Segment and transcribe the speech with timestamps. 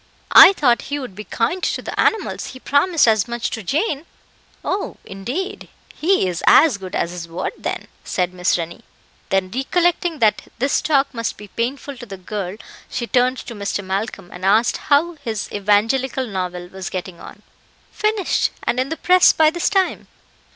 [0.33, 4.07] "I thought he would be kind to the animals; he promised as much to Jane."
[4.65, 4.97] "Oh!
[5.05, 8.83] indeed, he is as good as his word, then," said Miss Rennie.
[9.29, 12.57] Then, recollecting that this talk must be painful to the girl,
[12.89, 13.83] she turned to Mr.
[13.85, 17.43] Malcolm, and asked how his evangelical novel was getting on.
[17.91, 20.07] "Finished, and in the press by this time."